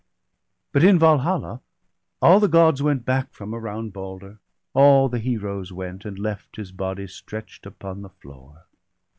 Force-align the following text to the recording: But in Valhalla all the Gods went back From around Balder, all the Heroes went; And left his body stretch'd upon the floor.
But 0.71 0.83
in 0.83 0.97
Valhalla 0.97 1.61
all 2.23 2.39
the 2.39 2.47
Gods 2.47 2.81
went 2.81 3.05
back 3.05 3.31
From 3.33 3.53
around 3.53 3.93
Balder, 3.93 4.39
all 4.73 5.09
the 5.09 5.19
Heroes 5.19 5.71
went; 5.71 6.05
And 6.05 6.17
left 6.17 6.55
his 6.55 6.71
body 6.71 7.05
stretch'd 7.05 7.67
upon 7.67 8.01
the 8.01 8.09
floor. 8.09 8.65